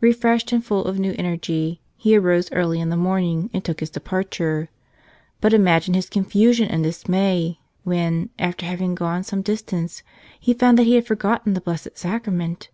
[0.00, 3.90] Refreshed and full of new energy, he arose early in the morning and took his
[3.90, 4.68] departure.
[5.40, 10.04] But imagine his confusion and dismay when, after having gone some distance,
[10.38, 12.68] he found that he had forgotten the Blessed Sacrament!